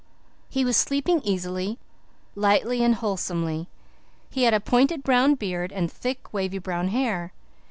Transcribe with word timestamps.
He 0.49 0.65
was 0.65 0.77
sleeping 0.77 1.21
easily, 1.21 1.77
lightly, 2.33 2.83
and 2.83 2.95
wholesomely. 2.95 3.67
He 4.31 4.45
had 4.45 4.53
a 4.55 4.59
pointed 4.59 5.03
brown 5.03 5.35
beard 5.35 5.71
and 5.71 5.91
thick 5.91 6.33
wavy 6.33 6.57
brown 6.57 6.87
hair. 6.87 7.33